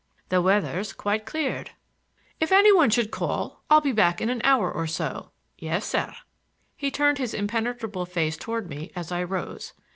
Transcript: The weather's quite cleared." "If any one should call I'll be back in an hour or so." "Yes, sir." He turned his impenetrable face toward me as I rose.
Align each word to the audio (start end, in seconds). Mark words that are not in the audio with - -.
The 0.29 0.41
weather's 0.41 0.93
quite 0.93 1.27
cleared." 1.27 1.73
"If 2.39 2.51
any 2.51 2.73
one 2.73 2.89
should 2.89 3.11
call 3.11 3.61
I'll 3.69 3.81
be 3.81 3.91
back 3.91 4.19
in 4.19 4.31
an 4.31 4.41
hour 4.43 4.71
or 4.71 4.87
so." 4.87 5.29
"Yes, 5.59 5.85
sir." 5.85 6.15
He 6.75 6.89
turned 6.89 7.19
his 7.19 7.35
impenetrable 7.35 8.07
face 8.07 8.35
toward 8.35 8.67
me 8.67 8.91
as 8.95 9.11
I 9.11 9.21
rose. 9.21 9.73